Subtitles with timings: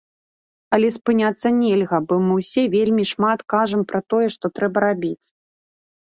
[0.75, 5.27] Але спыняцца нельга, бо мы ўсе вельмі шмат кажам пра тое, што трэба рабіць.